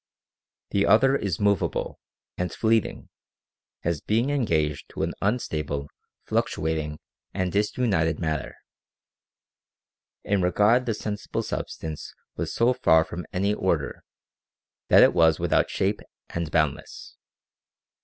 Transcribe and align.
The 0.71 0.87
other 0.87 1.15
is 1.15 1.39
movable 1.39 1.99
and 2.35 2.51
fleeting, 2.51 3.09
as 3.83 4.01
being 4.01 4.31
engaged 4.31 4.89
to 4.89 5.03
an 5.03 5.13
unstable, 5.21 5.89
fluctuating, 6.25 6.97
and 7.35 7.51
disunited 7.51 8.19
matter. 8.19 8.55
In 10.23 10.41
regard 10.41 10.87
the 10.87 10.95
sensible 10.95 11.43
substance 11.43 12.15
was 12.35 12.51
so 12.51 12.73
far 12.73 13.03
from 13.03 13.27
any 13.31 13.53
order, 13.53 14.03
that 14.87 15.03
it 15.03 15.13
was 15.13 15.37
without 15.37 15.69
shape 15.69 15.99
and 16.31 16.49
boundless. 16.49 17.15